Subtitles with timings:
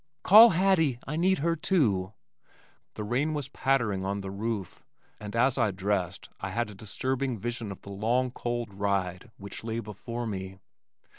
[0.23, 0.97] "Call Hattie.
[1.05, 2.13] I need her too."
[2.95, 4.81] The rain was pattering on the roof,
[5.19, 9.63] and as I dressed I had a disturbing vision of the long cold ride which
[9.63, 10.57] lay before me.